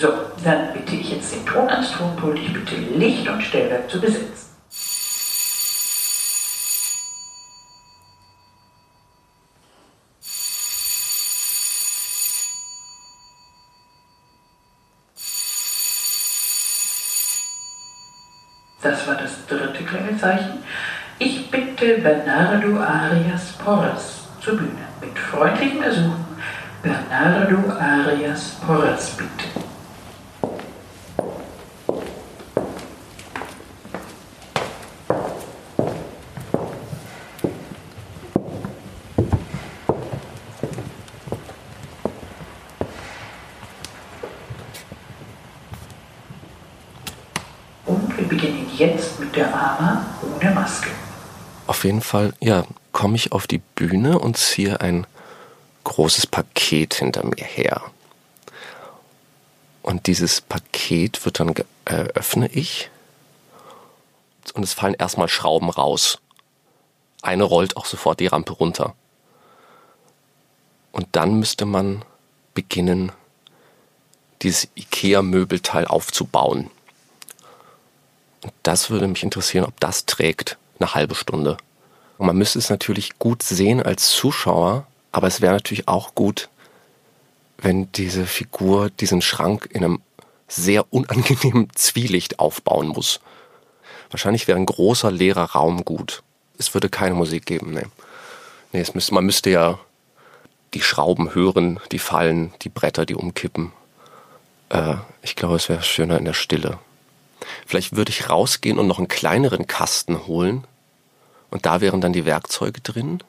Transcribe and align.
So, 0.00 0.08
dann 0.42 0.72
bitte 0.72 0.96
ich 0.96 1.12
jetzt 1.12 1.32
den 1.32 1.46
Ton 1.46 1.68
ans 1.68 1.92
Tonpult, 1.92 2.36
ich 2.36 2.52
bitte 2.52 2.74
Licht 2.74 3.28
und 3.28 3.40
Stellwerk 3.40 3.88
zu 3.88 4.00
besetzen. 4.00 4.48
Das 18.82 19.06
war 19.06 19.14
das 19.14 19.46
dritte 19.46 19.84
Klingelzeichen. 19.84 20.64
Ich 21.20 21.48
bitte 21.52 21.98
Bernardo 21.98 22.80
Arias 22.80 23.52
Porras 23.64 24.22
zur 24.40 24.56
Bühne. 24.56 24.70
Mit 25.00 25.16
freundlichem 25.16 25.82
Ersuchen, 25.82 26.26
Bernardo 26.82 27.58
Arias 27.78 28.56
Porras, 28.66 29.16
bitte. 29.16 29.64
jetzt 48.78 49.20
mit 49.20 49.34
der 49.34 49.46
Ama 49.54 50.04
ohne 50.22 50.50
Maske. 50.50 50.90
Auf 51.84 51.86
jeden 51.86 52.00
Fall, 52.00 52.32
ja, 52.40 52.64
komme 52.92 53.14
ich 53.14 53.32
auf 53.32 53.46
die 53.46 53.58
Bühne 53.58 54.18
und 54.18 54.38
ziehe 54.38 54.80
ein 54.80 55.06
großes 55.84 56.26
Paket 56.26 56.94
hinter 56.94 57.26
mir 57.26 57.44
her. 57.44 57.82
Und 59.82 60.06
dieses 60.06 60.40
Paket 60.40 61.22
wird 61.26 61.40
dann 61.40 61.54
äh, 61.84 62.06
öffne 62.14 62.48
ich 62.48 62.88
und 64.54 64.62
es 64.62 64.72
fallen 64.72 64.94
erstmal 64.94 65.28
Schrauben 65.28 65.68
raus. 65.68 66.20
Eine 67.20 67.44
rollt 67.44 67.76
auch 67.76 67.84
sofort 67.84 68.18
die 68.18 68.28
Rampe 68.28 68.54
runter. 68.54 68.94
Und 70.90 71.08
dann 71.12 71.38
müsste 71.38 71.66
man 71.66 72.02
beginnen, 72.54 73.12
dieses 74.40 74.68
IKEA-Möbelteil 74.74 75.86
aufzubauen. 75.86 76.70
Und 78.40 78.54
das 78.62 78.88
würde 78.88 79.06
mich 79.06 79.22
interessieren, 79.22 79.66
ob 79.66 79.78
das 79.80 80.06
trägt 80.06 80.56
eine 80.78 80.94
halbe 80.94 81.14
Stunde. 81.14 81.58
Und 82.18 82.26
man 82.26 82.36
müsste 82.36 82.58
es 82.58 82.70
natürlich 82.70 83.18
gut 83.18 83.42
sehen 83.42 83.82
als 83.82 84.10
Zuschauer, 84.10 84.86
aber 85.12 85.26
es 85.26 85.40
wäre 85.40 85.54
natürlich 85.54 85.88
auch 85.88 86.14
gut, 86.14 86.48
wenn 87.58 87.90
diese 87.92 88.26
Figur 88.26 88.90
diesen 88.90 89.22
Schrank 89.22 89.68
in 89.72 89.84
einem 89.84 90.02
sehr 90.48 90.92
unangenehmen 90.92 91.68
Zwielicht 91.74 92.38
aufbauen 92.38 92.88
muss. 92.88 93.20
Wahrscheinlich 94.10 94.46
wäre 94.46 94.58
ein 94.58 94.66
großer 94.66 95.10
leerer 95.10 95.52
Raum 95.52 95.84
gut. 95.84 96.22
Es 96.58 96.74
würde 96.74 96.88
keine 96.88 97.14
Musik 97.14 97.46
geben, 97.46 97.72
ne. 97.72 97.90
Nee, 98.72 98.80
es 98.80 98.94
müsste, 98.94 99.14
man 99.14 99.24
müsste 99.24 99.50
ja 99.50 99.78
die 100.74 100.82
Schrauben 100.82 101.34
hören, 101.34 101.80
die 101.92 101.98
fallen, 101.98 102.52
die 102.62 102.68
Bretter, 102.68 103.06
die 103.06 103.14
umkippen. 103.14 103.72
Äh, 104.68 104.96
ich 105.22 105.36
glaube, 105.36 105.56
es 105.56 105.68
wäre 105.68 105.82
schöner 105.82 106.18
in 106.18 106.24
der 106.24 106.34
Stille. 106.34 106.78
Vielleicht 107.66 107.96
würde 107.96 108.10
ich 108.10 108.28
rausgehen 108.28 108.78
und 108.78 108.86
noch 108.86 108.98
einen 108.98 109.08
kleineren 109.08 109.66
Kasten 109.66 110.26
holen. 110.26 110.64
Und 111.54 111.66
da 111.66 111.80
wären 111.80 112.00
dann 112.00 112.12
die 112.12 112.24
Werkzeuge 112.24 112.80
drin. 112.80 113.22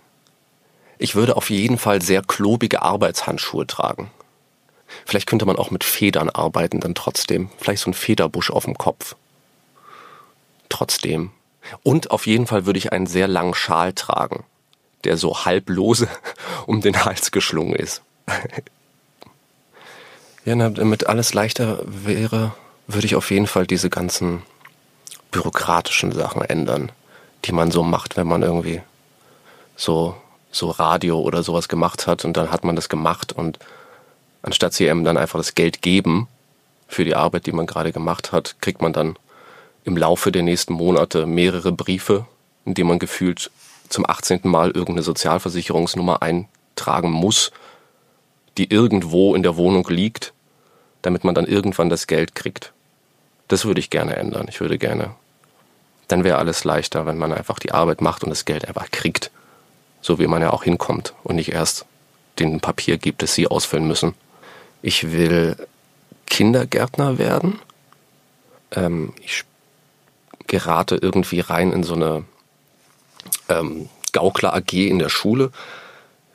Ich 0.98 1.14
würde 1.14 1.38
auf 1.38 1.52
jeden 1.52 1.78
Fall 1.78 2.02
sehr 2.02 2.24
klobige 2.24 2.82
Arbeitshandschuhe 2.82 3.68
tragen. 3.68 4.10
Vielleicht 5.06 5.28
könnte 5.28 5.46
man 5.46 5.58
auch 5.58 5.70
mit 5.70 5.84
Federn 5.84 6.32
arbeiten, 6.32 6.80
dann 6.80 6.96
trotzdem. 6.96 7.52
Vielleicht 7.60 7.84
so 7.84 7.92
ein 7.92 7.94
Federbusch 7.94 8.50
auf 8.50 8.66
dem 8.66 8.80
Kopf. 8.80 9.16
Trotzdem. 10.70 11.30
Und 11.84 12.10
auf 12.10 12.26
jeden 12.26 12.48
Fall 12.48 12.66
würde 12.66 12.80
ich 12.80 12.92
einen 12.92 13.06
sehr 13.06 13.28
langen 13.28 13.54
Schal 13.54 13.94
tragen, 13.94 14.44
der 15.04 15.18
so 15.18 15.46
halblose 15.46 16.08
um 16.66 16.82
den 16.82 17.06
Hals 17.06 17.30
geschlungen 17.30 17.76
ist. 17.76 18.02
ja, 20.46 20.56
damit 20.56 21.06
alles 21.06 21.36
leichter 21.36 21.80
wäre, 21.86 22.56
würde 22.88 23.06
ich 23.06 23.16
auf 23.16 23.30
jeden 23.30 23.46
Fall 23.46 23.68
diese 23.68 23.92
ganzen 23.92 24.42
bürokratischen 25.30 26.12
Sachen 26.12 26.42
ändern, 26.42 26.92
die 27.46 27.52
man 27.52 27.72
so 27.72 27.84
macht, 27.84 28.18
wenn 28.18 28.28
man 28.28 28.42
irgendwie 28.42 28.82
so, 29.76 30.16
so 30.52 30.70
Radio 30.70 31.20
oder 31.20 31.44
sowas 31.44 31.68
gemacht 31.68 32.08
hat 32.08 32.26
und 32.26 32.38
dann 32.38 32.52
hat 32.52 32.64
man 32.64 32.76
das 32.76 32.90
gemacht 32.90 33.34
und 33.34 33.60
anstatt 34.42 34.74
sie 34.74 34.86
eben 34.86 35.04
dann 35.04 35.18
einfach 35.18 35.40
das 35.40 35.56
Geld 35.56 35.82
geben 35.82 36.28
für 36.88 37.06
die 37.06 37.16
Arbeit, 37.16 37.46
die 37.46 37.52
man 37.52 37.66
gerade 37.66 37.92
gemacht 37.92 38.32
hat, 38.32 38.56
kriegt 38.62 38.82
man 38.82 38.94
dann 38.94 39.18
im 39.84 39.98
Laufe 39.98 40.32
der 40.32 40.44
nächsten 40.44 40.74
Monate 40.74 41.26
mehrere 41.26 41.72
Briefe, 41.72 42.26
in 42.66 42.74
denen 42.74 42.90
man 42.90 43.00
gefühlt 43.00 43.52
zum 43.90 44.08
18. 44.08 44.42
Mal 44.44 44.68
irgendeine 44.68 45.04
Sozialversicherungsnummer 45.04 46.22
eintragen 46.22 47.12
muss, 47.12 47.52
die 48.58 48.72
irgendwo 48.72 49.36
in 49.36 49.44
der 49.44 49.58
Wohnung 49.58 49.88
liegt, 49.90 50.34
damit 51.02 51.24
man 51.24 51.36
dann 51.36 51.46
irgendwann 51.46 51.90
das 51.90 52.08
Geld 52.08 52.34
kriegt. 52.34 52.74
Das 53.48 53.66
würde 53.66 53.80
ich 53.80 53.92
gerne 53.92 54.16
ändern. 54.16 54.48
Ich 54.50 54.60
würde 54.60 54.78
gerne. 54.80 55.14
Dann 56.08 56.24
wäre 56.24 56.38
alles 56.38 56.64
leichter, 56.64 57.06
wenn 57.06 57.18
man 57.18 57.34
einfach 57.34 57.60
die 57.60 57.72
Arbeit 57.72 58.02
macht 58.02 58.24
und 58.24 58.30
das 58.30 58.46
Geld 58.46 58.68
einfach 58.68 58.92
kriegt. 58.92 59.32
So 60.02 60.20
wie 60.20 60.28
man 60.28 60.42
ja 60.42 60.52
auch 60.52 60.64
hinkommt 60.64 61.14
und 61.24 61.36
nicht 61.36 61.52
erst 61.52 61.86
den 62.40 62.60
Papier 62.60 62.98
gibt, 62.98 63.22
das 63.22 63.34
sie 63.34 63.48
ausfüllen 63.48 63.88
müssen. 63.88 64.14
Ich 64.82 65.12
will 65.12 65.58
Kindergärtner 66.28 67.18
werden. 67.18 67.60
Ähm, 68.72 69.14
ich 69.22 69.44
gerate 70.48 70.96
irgendwie 70.96 71.40
rein 71.40 71.72
in 71.72 71.84
so 71.84 71.96
eine 71.96 72.26
ähm, 73.50 73.90
Gaukler 74.12 74.54
AG 74.54 74.74
in 74.74 75.00
der 75.00 75.10
Schule, 75.10 75.52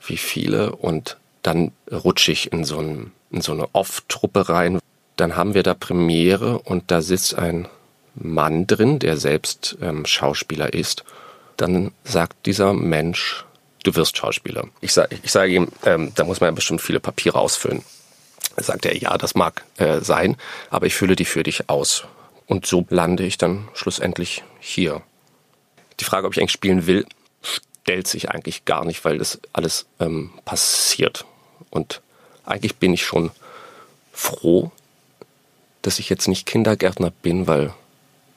wie 0.05 0.17
viele, 0.17 0.75
und 0.75 1.17
dann 1.41 1.71
rutsche 1.91 2.31
ich 2.31 2.51
in 2.51 2.63
so, 2.63 2.79
ein, 2.79 3.11
in 3.31 3.41
so 3.41 3.51
eine 3.51 3.73
Off-Truppe 3.73 4.49
rein, 4.49 4.79
dann 5.15 5.35
haben 5.35 5.53
wir 5.53 5.63
da 5.63 5.73
Premiere 5.73 6.59
und 6.59 6.91
da 6.91 7.01
sitzt 7.01 7.35
ein 7.35 7.67
Mann 8.15 8.67
drin, 8.67 8.99
der 8.99 9.17
selbst 9.17 9.77
ähm, 9.81 10.05
Schauspieler 10.05 10.73
ist. 10.73 11.03
Dann 11.57 11.91
sagt 12.03 12.45
dieser 12.45 12.73
Mensch, 12.73 13.45
du 13.83 13.95
wirst 13.95 14.17
Schauspieler. 14.17 14.67
Ich, 14.81 14.93
sag, 14.93 15.09
sage 15.25 15.53
ihm, 15.53 15.67
ähm, 15.85 16.11
da 16.15 16.23
muss 16.23 16.41
man 16.41 16.49
ja 16.49 16.51
bestimmt 16.51 16.81
viele 16.81 16.99
Papiere 16.99 17.39
ausfüllen. 17.39 17.83
Sagt 18.57 18.85
er, 18.85 18.97
ja, 18.97 19.17
das 19.17 19.35
mag 19.35 19.63
äh, 19.77 20.01
sein, 20.01 20.35
aber 20.69 20.85
ich 20.85 20.95
fülle 20.95 21.15
die 21.15 21.25
für 21.25 21.43
dich 21.43 21.69
aus. 21.69 22.05
Und 22.47 22.65
so 22.65 22.85
lande 22.89 23.23
ich 23.23 23.37
dann 23.37 23.69
schlussendlich 23.73 24.43
hier. 24.59 25.01
Die 25.99 26.03
Frage, 26.03 26.27
ob 26.27 26.33
ich 26.33 26.39
eigentlich 26.39 26.51
spielen 26.51 26.85
will, 26.85 27.05
stellt 27.83 28.07
sich 28.07 28.29
eigentlich 28.29 28.65
gar 28.65 28.83
nicht, 28.85 29.05
weil 29.05 29.17
das 29.17 29.39
alles 29.53 29.85
ähm, 29.99 30.31
passiert. 30.43 31.25
Und 31.69 32.01
eigentlich 32.45 32.75
bin 32.75 32.93
ich 32.93 33.05
schon 33.05 33.31
froh, 34.11 34.71
dass 35.81 35.99
ich 35.99 36.09
jetzt 36.09 36.27
nicht 36.27 36.45
Kindergärtner 36.45 37.11
bin, 37.11 37.47
weil 37.47 37.73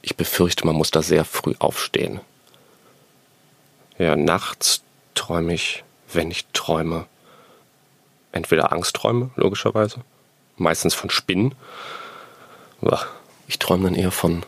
ich 0.04 0.16
befürchte, 0.16 0.66
man 0.66 0.76
muss 0.76 0.90
da 0.90 1.02
sehr 1.02 1.24
früh 1.24 1.54
aufstehen. 1.58 2.20
Ja, 3.98 4.16
nachts 4.16 4.82
träume 5.14 5.54
ich, 5.54 5.82
wenn 6.12 6.30
ich 6.30 6.46
träume, 6.52 7.06
entweder 8.32 8.72
Angstträume, 8.72 9.30
logischerweise, 9.36 10.00
meistens 10.56 10.94
von 10.94 11.08
Spinnen. 11.10 11.54
Ich 13.48 13.58
träume 13.58 13.84
dann 13.84 13.94
eher 13.94 14.10
von 14.10 14.44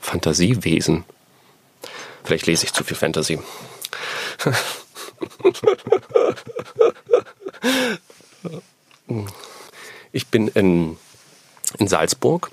Fantasiewesen. 0.00 1.04
Vielleicht 2.22 2.46
lese 2.46 2.64
ich 2.64 2.72
zu 2.72 2.84
viel 2.84 2.96
Fantasie. 2.96 3.40
Ich 10.12 10.28
bin 10.28 10.48
in 10.48 10.96
in 11.78 11.88
Salzburg 11.88 12.50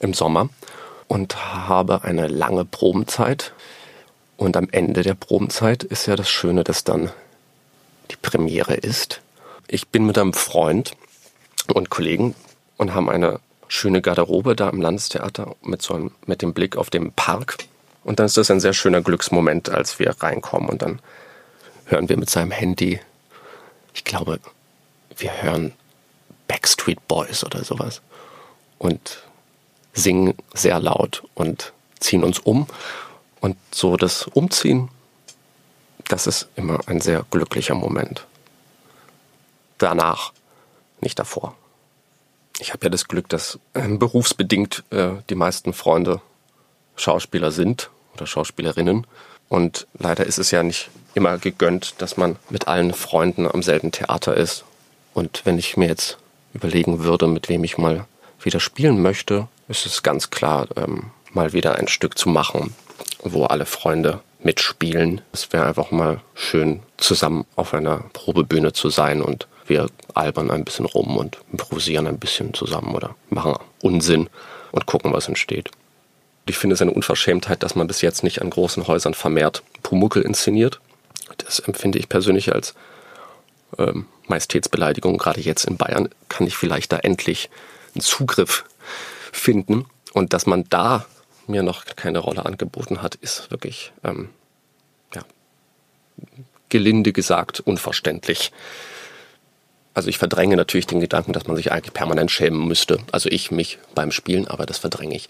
im 0.00 0.14
Sommer 0.14 0.48
und 1.10 1.36
habe 1.56 2.04
eine 2.04 2.28
lange 2.28 2.64
Probenzeit. 2.64 3.52
Und 4.36 4.56
am 4.56 4.68
Ende 4.70 5.02
der 5.02 5.14
Probenzeit 5.14 5.82
ist 5.82 6.06
ja 6.06 6.14
das 6.14 6.30
Schöne, 6.30 6.62
dass 6.62 6.84
dann 6.84 7.10
die 8.12 8.16
Premiere 8.16 8.74
ist. 8.74 9.20
Ich 9.66 9.88
bin 9.88 10.06
mit 10.06 10.16
einem 10.18 10.34
Freund 10.34 10.92
und 11.74 11.90
Kollegen 11.90 12.36
und 12.76 12.94
haben 12.94 13.10
eine 13.10 13.40
schöne 13.66 14.02
Garderobe 14.02 14.54
da 14.54 14.68
im 14.68 14.80
Landestheater 14.80 15.56
mit 15.62 15.82
so 15.82 15.94
einem, 15.94 16.12
mit 16.26 16.42
dem 16.42 16.54
Blick 16.54 16.76
auf 16.76 16.90
den 16.90 17.10
Park. 17.12 17.56
Und 18.04 18.20
dann 18.20 18.26
ist 18.26 18.36
das 18.36 18.48
ein 18.52 18.60
sehr 18.60 18.72
schöner 18.72 19.00
Glücksmoment, 19.00 19.68
als 19.68 19.98
wir 19.98 20.14
reinkommen 20.20 20.68
und 20.68 20.80
dann 20.80 21.00
hören 21.86 22.08
wir 22.08 22.18
mit 22.18 22.30
seinem 22.30 22.52
Handy, 22.52 23.00
ich 23.94 24.04
glaube, 24.04 24.38
wir 25.16 25.42
hören 25.42 25.72
Backstreet 26.46 27.08
Boys 27.08 27.42
oder 27.42 27.64
sowas 27.64 28.00
und 28.78 29.24
singen 29.92 30.34
sehr 30.54 30.80
laut 30.80 31.24
und 31.34 31.72
ziehen 31.98 32.24
uns 32.24 32.38
um. 32.38 32.66
Und 33.40 33.56
so 33.70 33.96
das 33.96 34.26
Umziehen, 34.26 34.88
das 36.08 36.26
ist 36.26 36.48
immer 36.56 36.80
ein 36.86 37.00
sehr 37.00 37.24
glücklicher 37.30 37.74
Moment. 37.74 38.26
Danach, 39.78 40.32
nicht 41.00 41.18
davor. 41.18 41.56
ich 42.58 42.72
habe 42.72 42.84
ja 42.84 42.90
das 42.90 43.08
Glück, 43.08 43.28
dass 43.28 43.58
äh, 43.72 43.88
berufsbedingt 43.88 44.84
äh, 44.90 45.12
die 45.30 45.34
meisten 45.34 45.72
Freunde 45.72 46.20
Schauspieler 46.96 47.50
sind 47.50 47.90
oder 48.14 48.26
Schauspielerinnen. 48.26 49.06
Und 49.48 49.86
leider 49.98 50.26
ist 50.26 50.38
es 50.38 50.50
ja 50.50 50.62
nicht 50.62 50.90
immer 51.14 51.38
gegönnt, 51.38 51.94
dass 51.98 52.16
man 52.16 52.36
mit 52.50 52.68
allen 52.68 52.92
Freunden 52.92 53.50
am 53.50 53.62
selben 53.62 53.90
Theater 53.92 54.36
ist. 54.36 54.64
Und 55.14 55.42
wenn 55.44 55.58
ich 55.58 55.76
mir 55.76 55.88
jetzt 55.88 56.18
überlegen 56.52 57.02
würde, 57.02 57.26
mit 57.26 57.48
wem 57.48 57.64
ich 57.64 57.78
mal 57.78 58.06
wieder 58.42 58.60
spielen 58.60 59.00
möchte, 59.00 59.48
ist 59.70 59.86
es 59.86 60.02
ganz 60.02 60.30
klar, 60.30 60.66
ähm, 60.76 61.10
mal 61.32 61.52
wieder 61.52 61.76
ein 61.76 61.88
Stück 61.88 62.18
zu 62.18 62.28
machen, 62.28 62.74
wo 63.22 63.44
alle 63.44 63.66
Freunde 63.66 64.20
mitspielen. 64.42 65.20
Es 65.32 65.52
wäre 65.52 65.66
einfach 65.66 65.92
mal 65.92 66.20
schön, 66.34 66.82
zusammen 66.96 67.46
auf 67.56 67.72
einer 67.72 68.04
Probebühne 68.12 68.72
zu 68.72 68.90
sein 68.90 69.22
und 69.22 69.46
wir 69.66 69.88
albern 70.14 70.50
ein 70.50 70.64
bisschen 70.64 70.86
rum 70.86 71.16
und 71.16 71.38
improvisieren 71.52 72.08
ein 72.08 72.18
bisschen 72.18 72.52
zusammen 72.52 72.94
oder 72.94 73.14
machen 73.28 73.54
Unsinn 73.80 74.28
und 74.72 74.86
gucken, 74.86 75.12
was 75.12 75.28
entsteht. 75.28 75.70
Ich 76.46 76.58
finde 76.58 76.74
es 76.74 76.82
eine 76.82 76.90
Unverschämtheit, 76.90 77.62
dass 77.62 77.76
man 77.76 77.86
bis 77.86 78.00
jetzt 78.00 78.24
nicht 78.24 78.42
an 78.42 78.50
großen 78.50 78.88
Häusern 78.88 79.14
vermehrt 79.14 79.62
Pumuckel 79.84 80.22
inszeniert. 80.22 80.80
Das 81.38 81.60
empfinde 81.60 82.00
ich 82.00 82.08
persönlich 82.08 82.52
als 82.52 82.74
ähm, 83.78 84.06
Majestätsbeleidigung. 84.26 85.16
Gerade 85.18 85.40
jetzt 85.40 85.64
in 85.64 85.76
Bayern 85.76 86.08
kann 86.28 86.48
ich 86.48 86.56
vielleicht 86.56 86.90
da 86.90 86.96
endlich 86.96 87.50
einen 87.94 88.02
Zugriff 88.02 88.64
finden. 89.32 89.86
Und 90.12 90.32
dass 90.32 90.46
man 90.46 90.64
da 90.68 91.06
mir 91.46 91.62
noch 91.62 91.84
keine 91.84 92.18
Rolle 92.18 92.46
angeboten 92.46 93.02
hat, 93.02 93.14
ist 93.16 93.50
wirklich, 93.50 93.92
ähm, 94.04 94.30
ja, 95.14 95.22
gelinde 96.68 97.12
gesagt, 97.12 97.60
unverständlich. 97.60 98.52
Also 99.94 100.08
ich 100.08 100.18
verdränge 100.18 100.56
natürlich 100.56 100.86
den 100.86 101.00
Gedanken, 101.00 101.32
dass 101.32 101.46
man 101.46 101.56
sich 101.56 101.72
eigentlich 101.72 101.92
permanent 101.92 102.30
schämen 102.30 102.66
müsste. 102.66 102.98
Also 103.10 103.28
ich 103.28 103.50
mich 103.50 103.78
beim 103.94 104.12
Spielen, 104.12 104.46
aber 104.46 104.66
das 104.66 104.78
verdränge 104.78 105.16
ich. 105.16 105.28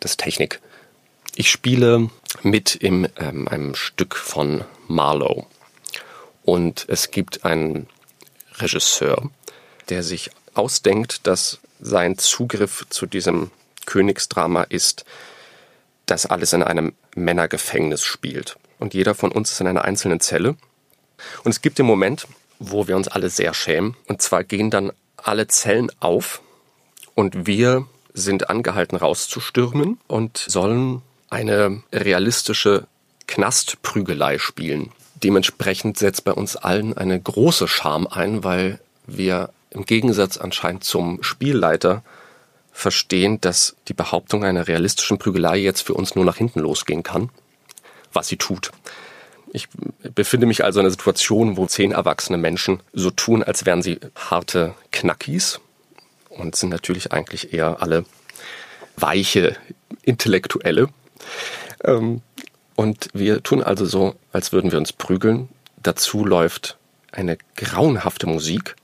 Das 0.00 0.12
ist 0.12 0.20
Technik. 0.20 0.60
Ich 1.36 1.50
spiele 1.50 2.10
mit 2.42 2.74
in 2.74 3.08
ähm, 3.16 3.48
einem 3.48 3.74
Stück 3.74 4.14
von 4.14 4.64
Marlowe. 4.86 5.46
Und 6.44 6.84
es 6.88 7.10
gibt 7.10 7.44
einen 7.44 7.88
Regisseur, 8.58 9.30
der 9.88 10.02
sich 10.02 10.30
ausdenkt, 10.52 11.26
dass 11.26 11.58
sein 11.84 12.18
Zugriff 12.18 12.86
zu 12.88 13.06
diesem 13.06 13.50
Königsdrama 13.86 14.62
ist, 14.64 15.04
dass 16.06 16.26
alles 16.26 16.52
in 16.52 16.62
einem 16.62 16.94
Männergefängnis 17.14 18.02
spielt. 18.02 18.56
Und 18.78 18.94
jeder 18.94 19.14
von 19.14 19.30
uns 19.30 19.52
ist 19.52 19.60
in 19.60 19.66
einer 19.66 19.84
einzelnen 19.84 20.20
Zelle. 20.20 20.56
Und 21.44 21.50
es 21.52 21.62
gibt 21.62 21.78
den 21.78 21.86
Moment, 21.86 22.26
wo 22.58 22.88
wir 22.88 22.96
uns 22.96 23.08
alle 23.08 23.30
sehr 23.30 23.54
schämen. 23.54 23.96
Und 24.06 24.22
zwar 24.22 24.44
gehen 24.44 24.70
dann 24.70 24.92
alle 25.16 25.46
Zellen 25.46 25.90
auf 26.00 26.40
und 27.14 27.46
wir 27.46 27.86
sind 28.12 28.50
angehalten 28.50 28.96
rauszustürmen 28.96 29.98
und 30.06 30.38
sollen 30.38 31.02
eine 31.30 31.82
realistische 31.92 32.86
Knastprügelei 33.26 34.38
spielen. 34.38 34.92
Dementsprechend 35.22 35.98
setzt 35.98 36.24
bei 36.24 36.32
uns 36.32 36.56
allen 36.56 36.96
eine 36.96 37.20
große 37.20 37.66
Scham 37.68 38.06
ein, 38.06 38.44
weil 38.44 38.80
wir 39.06 39.50
im 39.74 39.84
Gegensatz 39.84 40.38
anscheinend 40.38 40.84
zum 40.84 41.22
Spielleiter 41.22 42.02
verstehen, 42.72 43.40
dass 43.40 43.76
die 43.88 43.94
Behauptung 43.94 44.44
einer 44.44 44.66
realistischen 44.66 45.18
Prügelei 45.18 45.58
jetzt 45.58 45.82
für 45.82 45.94
uns 45.94 46.14
nur 46.14 46.24
nach 46.24 46.36
hinten 46.36 46.60
losgehen 46.60 47.02
kann, 47.02 47.30
was 48.12 48.28
sie 48.28 48.36
tut. 48.36 48.70
Ich 49.52 49.68
befinde 50.14 50.46
mich 50.46 50.64
also 50.64 50.80
in 50.80 50.86
einer 50.86 50.90
Situation, 50.90 51.56
wo 51.56 51.66
zehn 51.66 51.92
erwachsene 51.92 52.38
Menschen 52.38 52.80
so 52.92 53.10
tun, 53.10 53.42
als 53.42 53.66
wären 53.66 53.82
sie 53.82 54.00
harte 54.16 54.74
Knackis 54.90 55.60
und 56.28 56.56
sind 56.56 56.70
natürlich 56.70 57.12
eigentlich 57.12 57.52
eher 57.52 57.80
alle 57.80 58.04
weiche 58.96 59.56
Intellektuelle. 60.02 60.88
Ähm, 61.84 62.22
und 62.74 63.08
wir 63.12 63.42
tun 63.42 63.62
also 63.62 63.86
so, 63.86 64.16
als 64.32 64.52
würden 64.52 64.72
wir 64.72 64.78
uns 64.78 64.92
prügeln. 64.92 65.48
Dazu 65.82 66.24
läuft 66.24 66.76
eine 67.12 67.38
grauenhafte 67.56 68.26
Musik, 68.26 68.74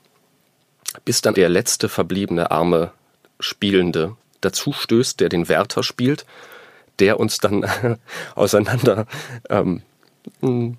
bis 1.05 1.23
dann 1.23 1.35
der 1.35 1.49
letzte 1.49 1.89
verbliebene 1.89 2.51
arme 2.51 2.93
Spielende 3.39 4.17
dazu 4.41 4.73
stößt, 4.73 5.21
der 5.21 5.29
den 5.29 5.49
Wärter 5.49 5.83
spielt, 5.83 6.27
der 6.99 7.21
uns 7.21 7.39
dann 7.39 7.67
auseinander 8.35 9.07
ähm, 9.49 9.83
ähm, 10.43 10.79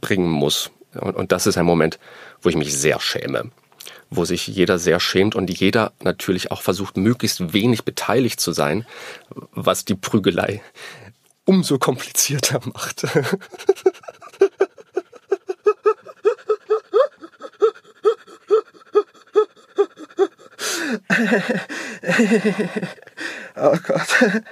bringen 0.00 0.30
muss. 0.30 0.70
Und, 0.94 1.16
und 1.16 1.32
das 1.32 1.46
ist 1.46 1.58
ein 1.58 1.66
Moment, 1.66 1.98
wo 2.42 2.48
ich 2.48 2.56
mich 2.56 2.76
sehr 2.76 3.00
schäme 3.00 3.50
wo 4.10 4.24
sich 4.24 4.46
jeder 4.46 4.78
sehr 4.78 5.00
schämt 5.00 5.34
und 5.34 5.50
jeder 5.50 5.92
natürlich 6.02 6.50
auch 6.50 6.62
versucht, 6.62 6.96
möglichst 6.96 7.52
wenig 7.52 7.84
beteiligt 7.84 8.38
zu 8.38 8.52
sein, 8.52 8.86
was 9.52 9.84
die 9.84 9.94
Prügelei 9.94 10.62
umso 11.44 11.78
komplizierter 11.78 12.60
macht. 12.72 13.06
oh 23.56 23.76
Gott. 23.86 24.42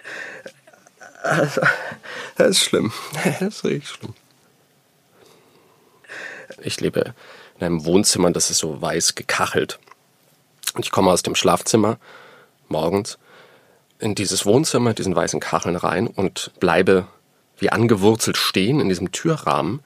Also, 1.23 1.61
das 2.37 2.51
ist 2.51 2.61
schlimm. 2.61 2.93
Das 3.41 3.57
ist 3.57 3.65
richtig 3.65 3.89
schlimm. 3.89 4.15
Ich 6.61 6.81
lebe 6.81 7.15
in 7.59 7.67
einem 7.67 7.85
Wohnzimmer, 7.85 8.31
das 8.31 8.51
ist 8.51 8.59
so 8.59 8.81
weiß 8.81 9.15
gekachelt. 9.15 9.79
Und 10.75 10.85
ich 10.85 10.91
komme 10.91 11.11
aus 11.11 11.23
dem 11.23 11.35
Schlafzimmer 11.35 11.99
morgens 12.69 13.19
in 13.99 14.15
dieses 14.15 14.47
Wohnzimmer, 14.47 14.95
diesen 14.95 15.15
weißen 15.15 15.41
Kacheln 15.41 15.77
rein 15.77 16.09
und 16.09 16.53
bleibe 16.59 17.07
wie 17.59 17.71
angewurzelt 17.71 18.37
stehen 18.37 18.81
in 18.81 18.89
diesem 18.89 19.13
Türrahmen, 19.13 19.81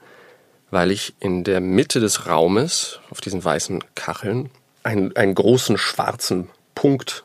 weil 0.71 0.91
ich 0.91 1.13
in 1.19 1.43
der 1.43 1.61
Mitte 1.61 1.99
des 1.99 2.25
Raumes 2.25 2.99
auf 3.11 3.21
diesen 3.21 3.43
weißen 3.43 3.83
Kacheln 3.93 4.49
einen, 4.83 5.15
einen 5.15 5.35
großen 5.35 5.77
schwarzen 5.77 6.49
Punkt 6.77 7.23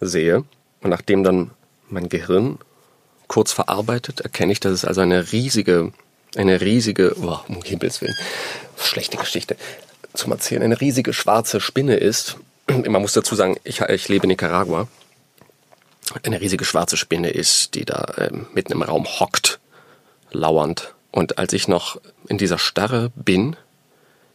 sehe. 0.00 0.44
Und 0.80 0.90
nachdem 0.90 1.24
dann 1.24 1.50
mein 1.90 2.08
Gehirn 2.08 2.58
kurz 3.26 3.52
verarbeitet, 3.52 4.20
erkenne 4.20 4.52
ich, 4.52 4.60
dass 4.60 4.72
es 4.72 4.84
also 4.84 5.00
eine 5.00 5.32
riesige, 5.32 5.92
eine 6.36 6.60
riesige, 6.60 7.16
oh, 7.20 7.40
um 7.48 7.62
Himmels 7.62 8.00
Willen, 8.00 8.14
schlechte 8.78 9.16
Geschichte 9.16 9.56
zum 10.14 10.30
Erzählen, 10.30 10.62
eine 10.62 10.80
riesige 10.80 11.12
schwarze 11.12 11.60
Spinne 11.60 11.96
ist. 11.96 12.36
Man 12.68 13.02
muss 13.02 13.12
dazu 13.12 13.34
sagen, 13.34 13.56
ich, 13.64 13.80
ich 13.80 14.08
lebe 14.08 14.24
in 14.24 14.28
Nicaragua. 14.28 14.86
Eine 16.22 16.40
riesige 16.40 16.64
schwarze 16.64 16.96
Spinne 16.96 17.30
ist, 17.30 17.74
die 17.74 17.84
da 17.84 18.14
ähm, 18.18 18.46
mitten 18.54 18.72
im 18.72 18.82
Raum 18.82 19.04
hockt, 19.04 19.58
lauernd. 20.30 20.94
Und 21.10 21.38
als 21.38 21.52
ich 21.54 21.66
noch 21.66 22.00
in 22.28 22.38
dieser 22.38 22.58
Starre 22.58 23.10
bin, 23.16 23.56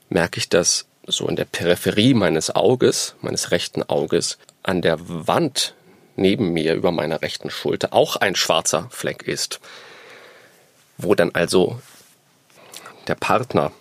merke 0.10 0.40
ich, 0.40 0.50
dass 0.50 0.86
so 1.08 1.28
in 1.28 1.38
der 1.38 1.46
Peripherie 1.46 2.14
meines 2.14 2.54
Auges, 2.56 3.16
meines 3.22 3.52
rechten 3.52 3.82
Auges, 3.84 4.38
an 4.62 4.82
der 4.82 4.98
Wand 5.00 5.74
neben 6.18 6.52
mir 6.52 6.76
über 6.76 6.92
meiner 6.92 7.22
rechten 7.22 7.50
Schulter 7.50 7.94
auch 7.94 8.18
ein 8.18 8.36
schwarzer 8.36 8.88
Fleck 8.92 9.24
ist, 9.24 9.60
wo 10.98 11.16
dann 11.16 11.32
also 11.34 11.80
der 13.08 13.16
Partner 13.16 13.72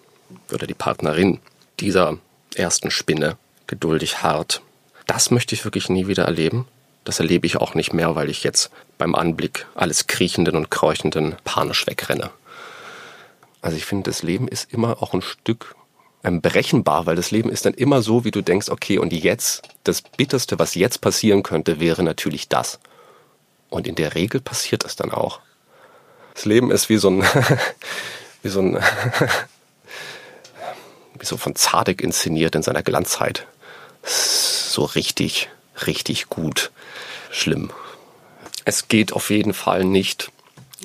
oder 0.52 0.66
die 0.66 0.75
Partnerin 0.75 1.40
dieser 1.80 2.18
ersten 2.54 2.90
Spinne 2.90 3.37
geduldig 3.66 4.23
hart. 4.23 4.62
Das 5.06 5.30
möchte 5.30 5.54
ich 5.54 5.64
wirklich 5.64 5.88
nie 5.88 6.06
wieder 6.06 6.25
erleben. 6.25 6.68
Das 7.04 7.21
erlebe 7.21 7.47
ich 7.47 7.56
auch 7.56 7.75
nicht 7.75 7.92
mehr, 7.92 8.14
weil 8.14 8.28
ich 8.28 8.45
jetzt 8.45 8.71
beim 8.99 9.14
Anblick 9.14 9.66
alles 9.75 10.06
Kriechenden 10.06 10.56
und 10.56 10.71
Kräuchenden 10.71 11.37
panisch 11.45 11.87
wegrenne. 11.87 12.30
Also 13.62 13.76
ich 13.76 13.85
finde, 13.85 14.11
das 14.11 14.23
Leben 14.23 14.49
ist 14.49 14.73
immer 14.73 15.02
auch 15.02 15.14
ein 15.14 15.23
Stück 15.23 15.75
ähm, 16.26 16.40
berechenbar, 16.40 17.06
weil 17.06 17.14
das 17.14 17.30
Leben 17.30 17.49
ist 17.49 17.66
dann 17.66 17.75
immer 17.75 18.02
so, 18.02 18.25
wie 18.25 18.33
du 18.33 18.42
denkst, 18.42 18.68
okay, 18.68 18.99
und 18.99 19.12
jetzt, 19.12 19.62
das 19.85 20.02
Bitterste, 20.02 20.59
was 20.59 20.75
jetzt 20.75 21.00
passieren 21.00 21.45
könnte, 21.45 21.78
wäre 21.78 22.02
natürlich 22.02 22.49
das. 22.49 22.80
Und 23.71 23.87
in 23.87 23.95
der 23.95 24.16
Regel 24.16 24.40
passiert 24.40 24.85
das 24.85 24.97
dann 24.97 25.12
auch. 25.12 25.40
Das 26.35 26.45
Leben 26.45 26.73
ist 26.73 26.88
wie 26.88 26.97
so 26.97 27.11
ein, 27.11 27.23
wie 28.42 28.49
so 28.49 28.61
ein, 28.61 28.75
wie 31.18 31.25
so 31.26 31.37
von 31.37 31.54
Zadek 31.54 32.02
inszeniert 32.02 32.56
in 32.56 32.62
seiner 32.62 32.83
Glanzzeit. 32.83 33.47
So 34.02 34.85
richtig, 34.85 35.49
richtig 35.87 36.28
gut. 36.28 36.73
Schlimm. 37.30 37.71
Es 38.64 38.88
geht 38.88 39.12
auf 39.12 39.30
jeden 39.30 39.54
Fall 39.54 39.85
nicht, 39.85 40.33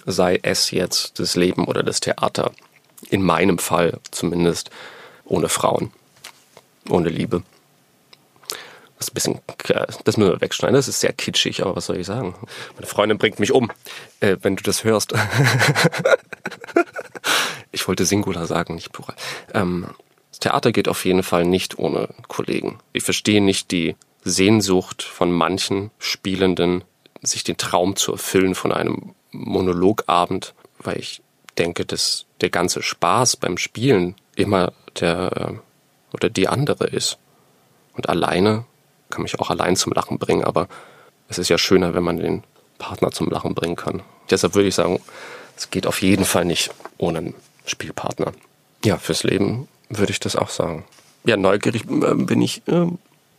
sei 0.06 0.40
es 0.44 0.70
jetzt 0.70 1.20
das 1.20 1.36
Leben 1.36 1.66
oder 1.66 1.82
das 1.82 2.00
Theater, 2.00 2.52
in 3.10 3.24
meinem 3.24 3.58
Fall 3.58 4.00
zumindest, 4.12 4.70
ohne 5.26 5.50
Frauen, 5.50 5.92
ohne 6.90 7.10
Liebe. 7.10 7.44
Das, 8.98 9.08
ist 9.08 9.12
ein 9.12 9.14
bisschen, 9.16 9.40
das 10.04 10.18
müssen 10.18 10.32
wir 10.32 10.42
wegschneiden. 10.42 10.76
Das 10.76 10.88
ist 10.88 11.00
sehr 11.00 11.14
kitschig, 11.14 11.64
aber 11.64 11.76
was 11.76 11.88
soll 11.88 11.98
ich 11.98 12.06
sagen? 12.06 12.36
Meine 12.76 12.86
Freundin 12.86 13.18
bringt 13.18 13.40
mich 13.40 13.52
um, 13.52 13.72
äh, 14.20 14.38
wenn 14.42 14.56
du 14.56 14.64
das 14.64 14.84
hörst. 14.84 15.14
ich 17.72 17.88
wollte 17.88 18.06
Singular 18.06 18.46
sagen, 18.46 18.76
nicht 18.76 18.92
Plural. 18.92 19.16
Ähm, 19.54 19.88
das 20.30 20.40
Theater 20.40 20.72
geht 20.72 20.88
auf 20.88 21.04
jeden 21.04 21.24
Fall 21.24 21.46
nicht 21.46 21.80
ohne 21.80 22.10
Kollegen. 22.28 22.80
Ich 22.94 23.04
verstehe 23.04 23.42
nicht 23.42 23.72
die 23.72 23.96
Sehnsucht 24.24 25.02
von 25.02 25.32
manchen 25.32 25.90
Spielenden, 25.98 26.84
sich 27.24 27.44
den 27.44 27.58
Traum 27.58 27.96
zu 27.96 28.12
erfüllen 28.12 28.56
von 28.56 28.72
einem 28.72 29.16
Monologabend, 29.32 30.54
weil 30.80 31.00
ich 31.00 31.22
denke, 31.58 31.86
dass 31.86 32.26
der 32.42 32.50
ganze 32.50 32.82
Spaß 32.82 33.38
beim 33.38 33.58
Spielen 33.58 34.16
immer 34.36 34.74
der 35.00 35.32
äh, 35.36 36.16
oder 36.16 36.30
die 36.30 36.48
andere 36.48 36.88
ist. 36.88 37.18
Und 37.94 38.10
alleine 38.10 38.66
kann 39.10 39.24
mich 39.24 39.40
auch 39.40 39.50
allein 39.50 39.76
zum 39.76 39.94
Lachen 39.94 40.18
bringen, 40.18 40.44
aber 40.44 40.68
es 41.30 41.38
ist 41.38 41.50
ja 41.50 41.58
schöner, 41.58 41.94
wenn 41.94 42.04
man 42.04 42.18
den 42.18 42.44
Partner 42.78 43.12
zum 43.12 43.30
Lachen 43.30 43.54
bringen 43.54 43.76
kann. 43.76 44.02
Deshalb 44.30 44.56
würde 44.56 44.70
ich 44.70 44.76
sagen, 44.76 45.00
es 45.56 45.70
geht 45.70 45.86
auf 45.86 46.02
jeden 46.02 46.26
Fall 46.26 46.46
nicht 46.46 46.72
ohne 46.98 47.20
einen 47.20 47.34
Spielpartner. 47.66 48.32
Ja, 48.84 48.98
fürs 48.98 49.24
Leben 49.24 49.68
würde 49.90 50.12
ich 50.12 50.20
das 50.20 50.36
auch 50.36 50.50
sagen. 50.50 50.86
Ja, 51.24 51.38
neugierig 51.38 51.84
äh, 51.84 52.16
bin 52.16 52.42
ich 52.42 52.68
äh, 52.68 52.88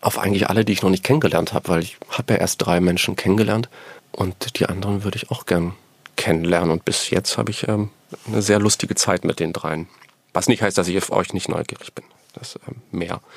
auf 0.01 0.19
eigentlich 0.19 0.49
alle, 0.49 0.65
die 0.65 0.73
ich 0.73 0.83
noch 0.83 0.91
nicht 0.91 1.05
kennengelernt 1.05 1.53
habe, 1.53 1.69
weil 1.69 1.83
ich 1.83 1.97
habe 2.11 2.35
ja 2.35 2.41
erst 2.41 2.65
drei 2.65 2.81
Menschen 2.81 3.17
kennengelernt 3.17 3.69
und 4.13 4.59
die 4.59 4.67
anderen 4.67 5.05
würde 5.05 5.17
ich 5.17 5.31
auch 5.31 5.47
gern 5.47 5.75
kennenlernen. 6.17 6.71
Und 6.71 6.85
bis 6.85 7.11
jetzt 7.11 7.39
habe 7.39 7.51
ich 7.51 7.69
ähm, 7.69 7.91
eine 8.27 8.43
sehr 8.43 8.59
lustige 8.59 8.95
Zeit 8.95 9.25
mit 9.25 9.41
den 9.41 9.53
dreien. 9.53 9.89
Was 10.33 10.49
nicht 10.49 10.63
heißt, 10.63 10.79
dass 10.79 10.89
ich 10.89 10.99
auf 10.99 11.11
euch 11.11 11.33
nicht 11.33 11.49
neugierig 11.49 11.95
bin. 11.95 12.05
Das 12.35 12.59
ähm, 12.67 12.77
mehr. 12.91 13.21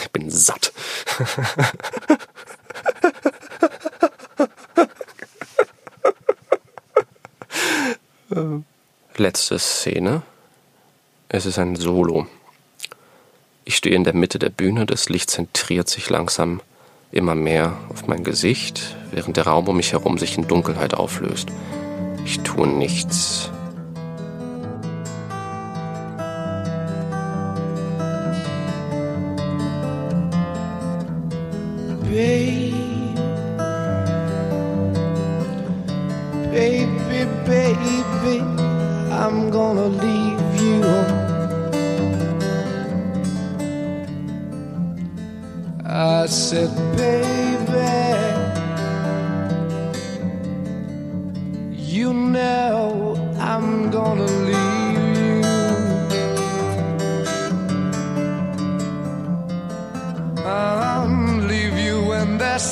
Ich 0.00 0.10
bin 0.12 0.30
satt. 0.30 0.72
Letzte 9.16 9.58
Szene. 9.58 10.22
Es 11.28 11.46
ist 11.46 11.58
ein 11.58 11.76
Solo. 11.76 12.26
Ich 13.64 13.76
stehe 13.76 13.94
in 13.94 14.04
der 14.04 14.14
Mitte 14.14 14.38
der 14.38 14.50
Bühne, 14.50 14.86
das 14.86 15.08
Licht 15.08 15.30
zentriert 15.30 15.88
sich 15.88 16.10
langsam 16.10 16.60
immer 17.12 17.34
mehr 17.34 17.76
auf 17.90 18.06
mein 18.06 18.24
Gesicht, 18.24 18.96
während 19.10 19.36
der 19.36 19.46
Raum 19.46 19.68
um 19.68 19.76
mich 19.76 19.92
herum 19.92 20.18
sich 20.18 20.36
in 20.36 20.48
Dunkelheit 20.48 20.94
auflöst. 20.94 21.48
Ich 22.24 22.40
tue 22.40 22.66
nichts. 22.66 23.50
Babe, 36.50 36.86
baby, 37.46 38.04
baby, 38.24 38.40
I'm 39.10 39.50
gonna 39.50 39.88
leave 39.88 40.60
you. 40.62 40.84
I 45.84 46.26
said, 46.26 46.70
baby, 46.96 47.23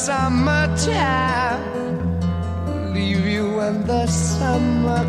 summertime. 0.06 1.62
Leave 2.92 3.25
you 3.25 3.54
when 3.54 3.87
the 3.87 4.04
summer 4.09 5.04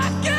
I 0.00 0.10
can 0.22 0.37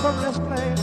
from 0.00 0.16
this 0.22 0.38
place. 0.38 0.79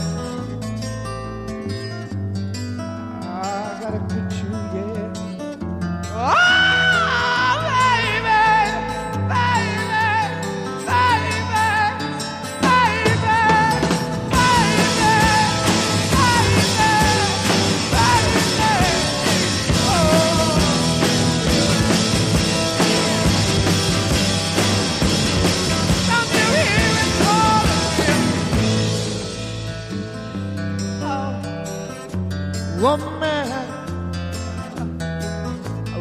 woman, 32.80 33.48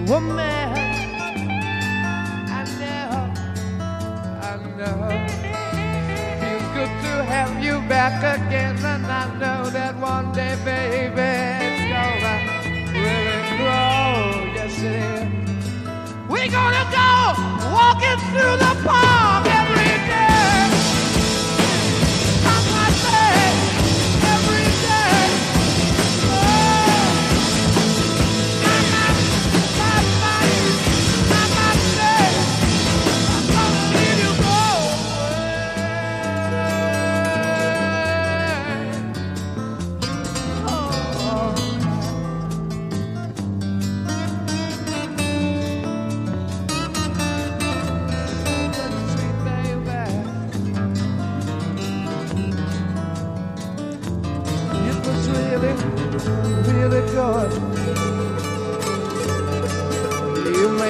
woman. 0.08 0.47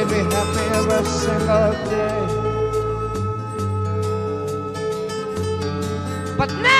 be 0.09 0.15
happy 0.15 0.63
every 0.77 1.03
single 1.05 1.71
day. 1.89 2.27
But 6.37 6.51
now. 6.61 6.76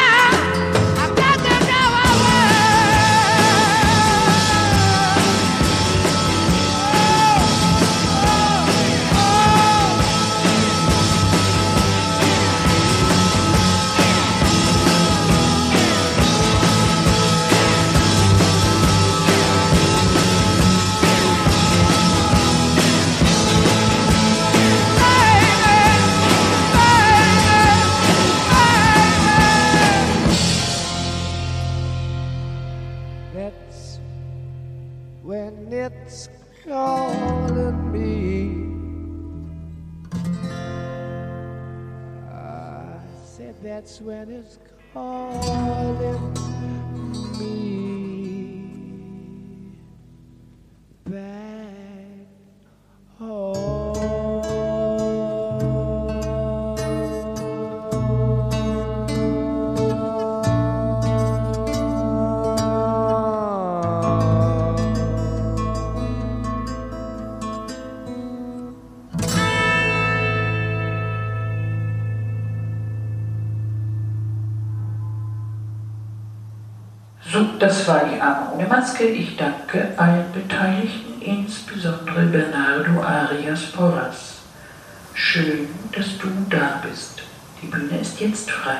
that's 43.88 44.02
when 44.02 44.30
it's 44.30 44.60
calling 44.94 46.34
me. 47.40 47.77
Das 77.60 77.88
war 77.88 78.06
die 78.06 78.22
Arme 78.22 78.52
ohne 78.54 78.68
Maske. 78.68 79.06
Ich 79.06 79.36
danke 79.36 79.92
allen 79.98 80.32
Beteiligten, 80.32 81.22
insbesondere 81.22 82.26
Bernardo 82.26 83.02
Arias 83.02 83.72
Porras. 83.72 84.36
Schön, 85.16 85.68
dass 85.92 86.18
du 86.20 86.28
da 86.50 86.84
bist. 86.88 87.24
Die 87.62 87.68
Bühne 87.68 88.00
ist 88.00 88.20
jetzt 88.20 88.52
frei. 88.52 88.78